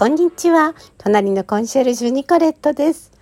[0.00, 0.74] こんにちは。
[0.96, 3.12] 隣のコンシェルジュニコレットです。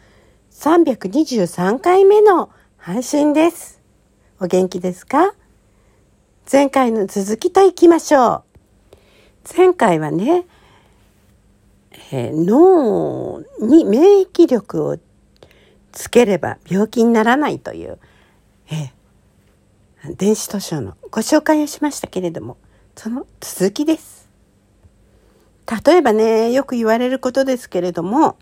[0.52, 3.82] 323回目の配信です。
[4.38, 5.34] お元気ですか？
[6.48, 8.44] 前回の続きといきましょ
[8.94, 9.56] う。
[9.56, 10.46] 前回はね、
[12.12, 14.98] えー、脳に免疫力を
[15.90, 17.98] つければ病気にならないという、
[18.70, 22.56] えー、電子図書のご紹介をしましたけれども、
[22.94, 24.17] その続きです。
[25.68, 28.38] 例えばね、よく言われることですけれども、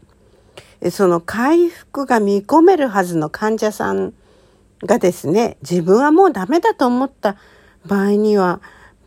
[0.90, 4.14] その回復が見込めるはずの患者さん
[4.84, 7.36] がですね、自分はもうダメだと思った
[7.84, 8.60] 場合には、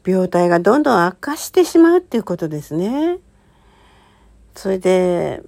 [0.06, 3.20] 病態がどんどん悪化してしまうっていうことですね。
[4.56, 5.42] それで、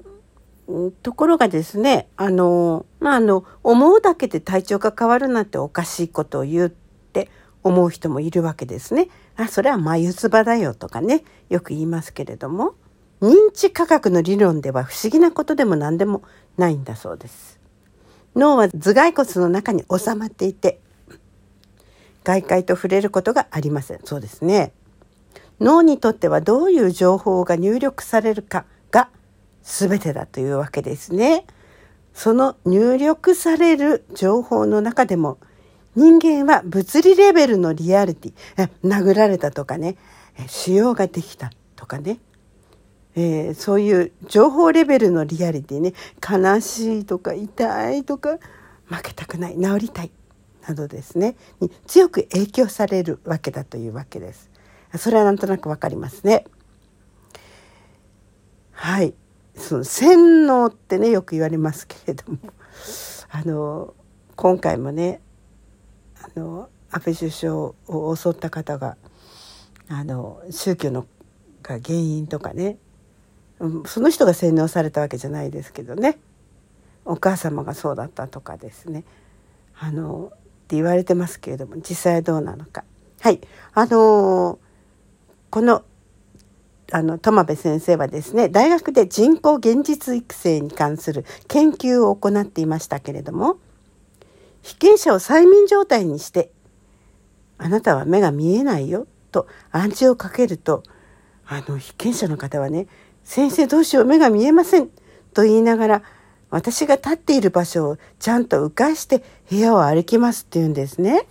[1.03, 6.80] ところがですね、あの、まあ、あの、思うだけで体調が変わるなんておかしいことを言って
[7.63, 9.09] 思う人もいるわけですね。
[9.35, 12.75] あ、それは眉唾だよとかね、よく言いますけれども、
[13.21, 16.23] 認知科学の理論では不思議なことでも何でも
[16.57, 17.59] ないんだそうです。
[18.35, 20.79] 脳は頭蓋骨の中に収まっていて、
[22.23, 23.99] 外界と触れることがありません。
[24.03, 24.73] そうですね。
[25.59, 29.09] 脳にとってはどういう情報が入力されるかが
[29.61, 31.45] 全てだというわけですね。
[32.13, 35.37] その入力される情報の中でも
[35.95, 39.97] 人間は物理レベルのリアリティ、殴られたとかね、
[40.47, 42.19] 腫瘍ができたとかね、
[43.15, 48.37] えー、そういう情報レベルのリアリティね、悲しいとか痛いとか、
[48.85, 50.11] 負けたくない、治りたい、
[50.67, 54.49] などですね、に強く影響されるわけだというわけです。
[54.97, 56.45] それはなんとなくわかりますね。
[58.71, 59.13] はい。
[59.55, 62.39] その洗脳ってね、よく言われますけれども、
[63.29, 63.93] あの、
[64.35, 65.21] 今回もね、
[66.23, 68.97] あの安倍首相を襲った方が
[69.87, 71.05] あの宗教の
[71.63, 72.77] が原因とかね。
[73.85, 76.17] その人が洗脳されたわけじゃないですけどね。
[77.05, 79.03] お母様がそうだったとかですね。
[79.77, 80.37] あのっ
[80.67, 82.83] て言われてますけれども実際どうなのか。
[83.19, 83.39] はい。
[83.73, 84.59] あの
[85.49, 85.83] この
[86.91, 93.57] あのトマベ先生はですね大学で人工現実育成に関する研究を行っていましたけれども
[94.61, 96.51] 被験者を催眠状態にして、
[97.57, 100.83] あなたは目が見えないよと暗示をかけると、
[101.45, 102.87] あの被験者の方はね、
[103.23, 104.89] 先生どうしよう目が見えません
[105.33, 106.03] と言いながら、
[106.49, 111.27] 私が立っている場所をちゃんと迂回して部屋を歩きますって言うんですね。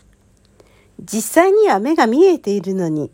[1.01, 3.11] 実際には目が見えているのに、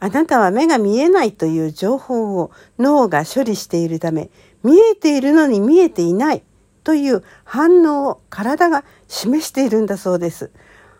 [0.00, 4.30] あなたは目が見えないという情報を脳が処理しているため、
[4.62, 6.42] 見えているのに見えていない
[6.82, 10.50] という反応を体が示しているんだそうです。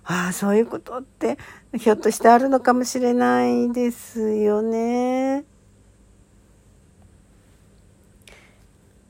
[0.04, 1.38] ああ、そういうことって
[1.78, 5.44] ひょっとしてあるのかもしれないですよね。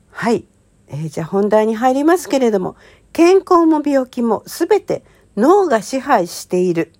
[0.09, 0.45] はい。
[0.87, 2.77] えー、じゃあ本題に入りますけれども、
[3.11, 5.03] 健康も病気も全て
[5.35, 6.93] 脳が支配している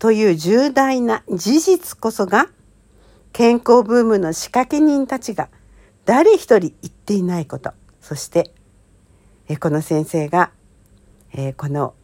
[0.00, 2.48] という重大な事実こそが
[3.32, 5.48] 健康ブームの仕掛け人たちが
[6.04, 8.50] 誰一人言っていないこと、そして
[9.50, 10.50] えこの先生が、
[11.32, 11.94] えこの、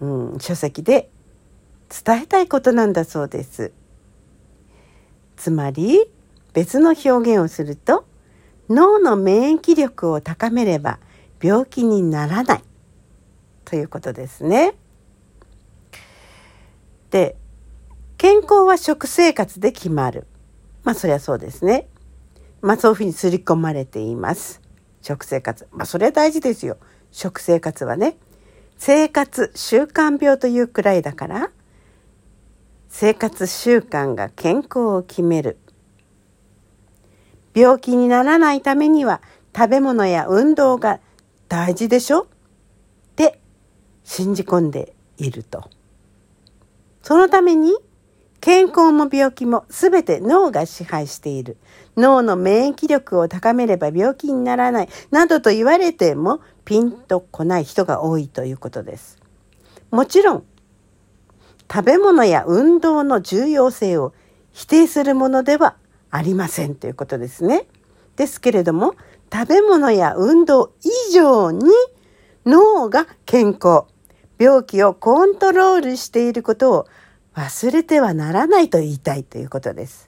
[0.00, 1.10] うん、書籍で
[1.88, 3.72] 伝えたいことなんだそうです。
[5.36, 6.10] つまり
[6.52, 8.06] 別の表現をすると
[8.68, 10.98] 脳の免疫力を高めれば
[11.42, 12.62] 病気にならない
[13.64, 14.74] ということですね。
[17.10, 17.36] で
[18.18, 20.26] 健康は食生活で決まる。
[20.82, 21.88] まあそりゃそうですね。
[22.62, 24.62] まあそういうふうに刷り込まれています。
[25.06, 25.68] 食生活。
[25.70, 26.78] まあ、それは大事ですよ。
[27.12, 28.16] 食生活はね。
[28.78, 31.50] 生活習慣病というくらいだから、
[32.88, 35.58] 生活習慣が健康を決める。
[37.54, 39.22] 病気にならないためには
[39.56, 41.00] 食べ物や運動が
[41.48, 42.22] 大事でしょ？
[42.22, 42.26] っ
[43.16, 43.40] て
[44.04, 45.70] 信じ込んでいると。
[47.02, 47.74] そのために
[48.40, 51.56] 健康も病気も全て脳が支配している。
[51.96, 54.88] 脳の免疫力を高めれば病気にならない。
[55.10, 59.18] などと言われてもピンとこない人が多いということです。
[59.90, 60.44] もちろん、
[61.72, 64.12] 食べ物や運動の重要性を
[64.52, 65.76] 否定するものでは
[66.10, 67.66] ありませんということですね。
[68.16, 68.94] ですけれども、
[69.32, 71.70] 食べ物や運動以上に
[72.44, 73.84] 脳が健康、
[74.38, 76.86] 病気をコントロールしていることを
[77.34, 80.06] 忘れてはならないと言いたいということです。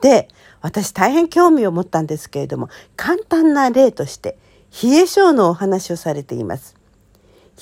[0.00, 0.28] で、
[0.60, 4.38] 私大変興味を持ったんですけれども、簡単な例として、
[4.82, 6.74] 冷え性のお話をされています。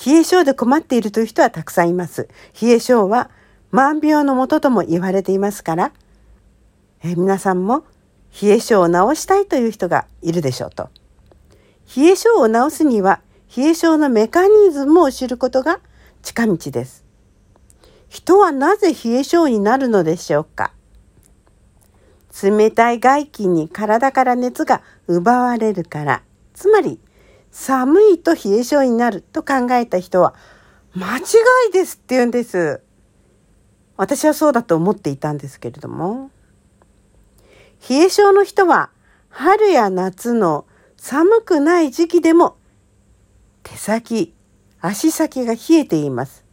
[0.05, 2.27] 冷え性で困っているという人はたくさんいます。
[2.59, 3.29] 冷え性は
[3.71, 5.91] 万病のもととも言われていますから、
[7.03, 7.83] え皆さんも
[8.41, 10.89] 冷え性を治したいという人がいるでしょうと。
[11.95, 13.21] 冷え性を治すには
[13.55, 15.79] 冷え性のメカニズムを知ることが
[16.23, 17.03] 近道です。
[18.09, 20.71] 人はなぜ冷え性になるのでしょうか？
[22.41, 26.99] 冷たい外気に体から熱が奪われるから、つまり
[27.51, 30.33] 寒いと冷え性になると考えた人は
[30.95, 31.21] 間違
[31.69, 32.81] いですって言うんです。
[33.97, 36.31] 私はそうだと思っていたんですけれども。
[37.89, 38.89] 冷え性の人は
[39.29, 40.65] 春や夏の
[40.95, 42.55] 寒くない時期でも
[43.61, 44.33] 手先、
[44.79, 46.43] 足先が冷えています。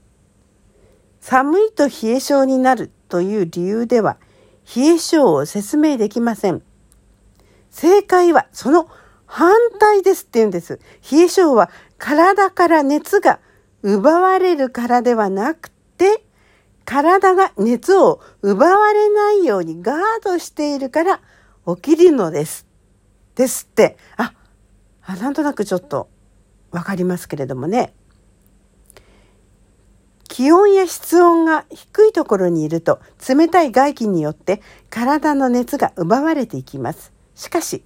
[1.20, 4.18] 寒いと冷え性になるという理由では
[4.74, 6.62] 冷え性を説明できません。
[7.70, 8.88] 正解はその
[9.26, 10.80] 反対ですって言うんです。
[11.10, 13.40] 冷え性は体から熱が
[13.82, 16.24] 奪われるからではなくて、
[16.84, 21.20] 体が熱を奪われないようにガードしているから
[21.76, 22.66] 起きるのです。
[23.34, 23.96] ですって。
[24.16, 24.34] あ、
[25.02, 26.08] あなんとなくちょっと
[26.70, 27.94] わかりますけれどもね。
[30.40, 32.98] 気温や室温が低いところにいると
[33.28, 37.12] 冷たい外気によって体の熱が奪われていきます。
[37.34, 37.84] しかし、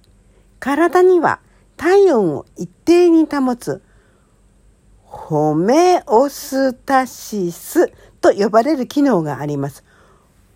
[0.61, 1.41] 体には
[1.75, 3.83] 体温を一定に保つ
[5.03, 7.91] ホメオスタシス
[8.21, 9.83] と呼ばれる機能があります。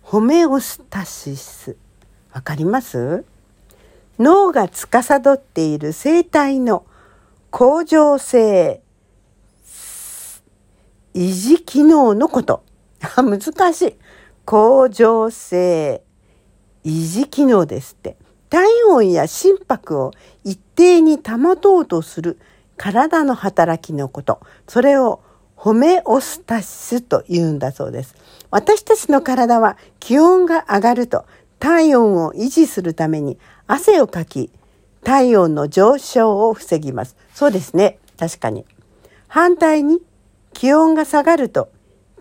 [0.00, 1.76] ホメオスタシス。
[2.32, 3.26] わかります？
[4.18, 6.86] 脳が司っている生体の
[7.50, 8.80] 恒常性、
[11.14, 12.62] 維持機能のこと。
[13.16, 13.40] 難
[13.72, 13.96] しい。
[14.44, 16.02] 恒常性、
[16.84, 18.16] 維持機能ですって。
[18.48, 20.12] 体温や心拍を
[20.44, 22.38] 一定に保とうとする
[22.76, 24.40] 体の働きのこと。
[24.66, 25.20] それを
[25.54, 28.14] ホメオスタシスと言うんだそうです。
[28.50, 31.26] 私たちの体は気温が上がると
[31.60, 34.50] 体温を維持するために汗をかき、
[35.04, 37.16] 体温の上昇を防ぎます。
[37.34, 37.98] そうですね。
[38.18, 38.64] 確かに。
[39.28, 40.02] 反対に
[40.52, 41.70] 気温が下がると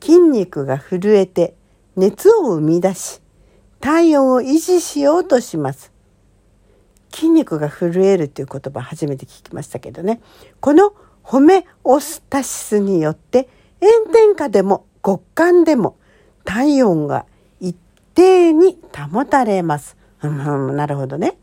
[0.01, 1.55] 筋肉が震えて
[1.95, 3.21] 熱を生み出し
[3.79, 5.91] 体温を維持しようとします。
[7.13, 10.21] 筋肉が震えるという言葉初めて聞きましたけどね。
[10.59, 10.93] この
[11.23, 13.49] ホメオスタシスによって
[13.81, 15.97] 炎天下でも極寒でも
[16.43, 17.25] 体温が
[17.59, 17.75] 一
[18.15, 19.97] 定に保たれます。
[20.21, 21.37] うん、なるほどね。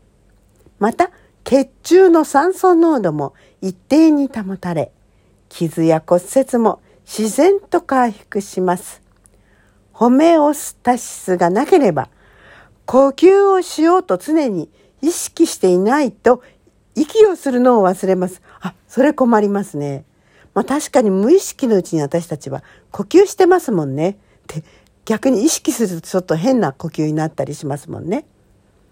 [0.79, 1.11] また
[1.43, 4.91] 血中の酸素濃度も一定に保たれ
[5.49, 9.01] 傷や骨折も自然と回復します。
[9.91, 12.09] ホメオスタシスがなければ
[12.85, 14.69] 呼吸をしようと常に
[15.01, 16.43] 意識していないと
[16.95, 18.41] 息をするのを忘れます。
[18.59, 20.05] あ、それ困りますね。
[20.53, 24.17] まあ確かに無意識のうちに私たちは呼吸してますもんね。
[24.47, 24.63] で、
[25.05, 28.25] 逆に意識するとちょっと変な呼吸になったりしますもんね。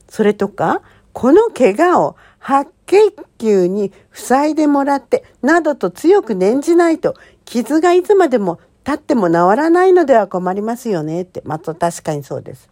[0.08, 0.82] それとか、
[1.16, 7.16] この怪我を白血球に塞いでもらってなどと強く念じないと
[7.46, 11.42] 傷がいつまでも経っても治らないのでは困りますよねって。
[11.46, 12.70] また確かにそうです。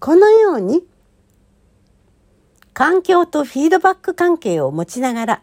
[0.00, 0.82] このように
[2.72, 5.42] 環境とフィードバック関係を持ちながら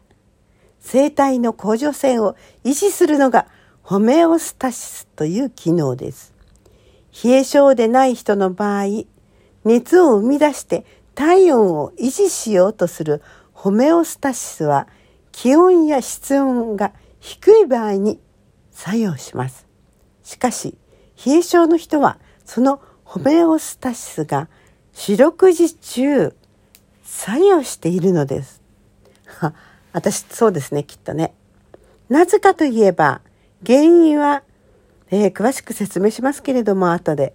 [0.81, 2.35] 生体の向上性を
[2.65, 3.47] 維持するのが
[3.81, 6.33] ホメオスタシスという機能です。
[7.23, 9.05] 冷え性でない人の場合、
[9.63, 14.87] 熱を生み出して体温を維持しようとするホメオスタシスは
[15.31, 18.19] 気温や室温が低い場合に
[18.71, 19.67] 作用します。
[20.23, 20.75] しかし、
[21.25, 24.49] 冷え性の人はそのホメオスタシスが
[24.93, 26.35] 四六時中
[27.03, 28.61] 作用しているのです。
[29.93, 31.33] 私、そうですね、きっとね。
[32.09, 33.21] なぜかといえば、
[33.65, 34.43] 原因は、
[35.11, 37.33] えー、詳しく説明しますけれども、後で。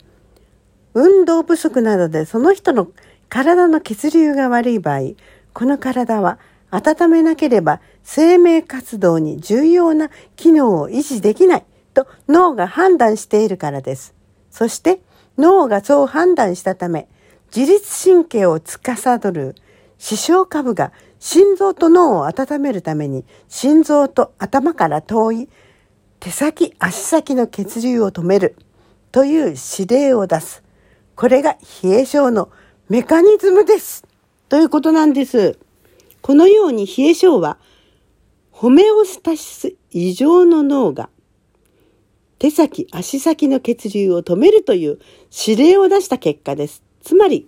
[0.95, 2.89] 運動不足などでその人の
[3.29, 5.15] 体の血流が悪い場合、
[5.53, 6.39] この体は
[6.71, 14.15] 温めなければ生命活動に重要な機能を維持できないと脳が判断しているからです。
[14.51, 15.01] そして
[15.37, 17.09] 脳がそう判断したため、
[17.55, 19.55] 自律神経を司る
[19.99, 25.49] 視床下部が心臓と脳を温めるために心臓と頭から遠い
[26.21, 28.57] 手先足先の血流を止める
[29.13, 30.63] という指令を出す。
[31.15, 32.51] これが冷え症の
[32.91, 34.03] メカニズムです。
[34.49, 35.59] ということなんです。
[36.23, 37.59] このように冷え症は、
[38.51, 41.11] ホメオスタシス異常の脳が、
[42.39, 45.01] 手先、足先の血流を止めるという
[45.47, 46.83] 指令を出した結果です。
[47.03, 47.47] つまり、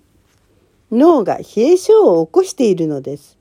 [0.92, 3.38] 脳が冷え症を起こしているのです。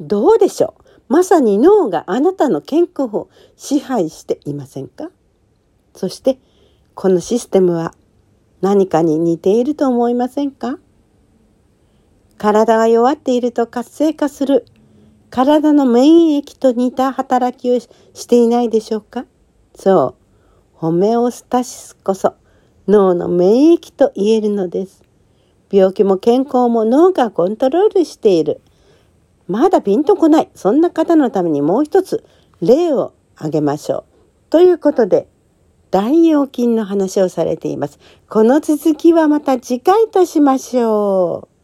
[0.00, 0.82] どうでしょう？
[1.06, 5.10] まさに脳があなたの健康を支配していませんか？
[5.94, 6.40] そして、
[6.96, 7.94] このシステムは
[8.60, 10.80] 何かに似ていると思いませんか？
[12.38, 14.66] 体が弱っていると活性化する。
[15.30, 17.90] 体の免疫と似た働きをし
[18.28, 19.24] ていないでしょうか？
[19.74, 20.22] そう。
[20.74, 22.34] ホメオスタシスこそ
[22.86, 25.02] 脳の免疫と言えるのです。
[25.70, 28.60] 病気も健康も脳がコントロールしている。
[29.48, 30.50] まだピンとこない。
[30.54, 32.24] そんな方のためにもう一つ
[32.60, 34.04] 例を挙げましょう。
[34.50, 35.28] ということで、
[35.90, 37.98] 大腰筋の話をされています。
[38.28, 41.55] この続きはまた次回としましょう。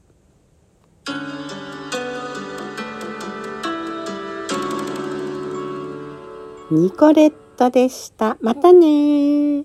[6.71, 8.38] ニコレットでした。
[8.40, 9.64] またね